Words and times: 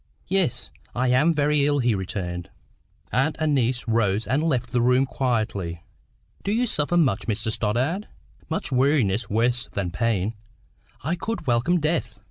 "Yes; 0.27 0.71
I 0.95 1.09
am 1.09 1.31
very 1.31 1.63
ill," 1.63 1.77
he 1.77 1.93
returned. 1.93 2.49
Aunt 3.11 3.35
and 3.39 3.53
niece 3.53 3.87
rose 3.87 4.25
and 4.25 4.41
left 4.41 4.71
the 4.71 4.81
room 4.81 5.05
quietly. 5.05 5.83
"Do 6.43 6.51
you 6.51 6.65
suffer 6.65 6.97
much, 6.97 7.27
Mr 7.27 7.51
Stoddart?" 7.51 8.07
"Much 8.49 8.71
weariness, 8.71 9.29
worse 9.29 9.65
than 9.71 9.91
pain. 9.91 10.33
I 11.03 11.13
could 11.13 11.45
welcome 11.45 11.79
death." 11.79 12.15